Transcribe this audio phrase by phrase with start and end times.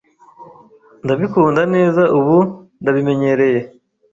[1.03, 2.37] Ndabikunda neza ubu
[2.81, 3.59] ndabimenyereye.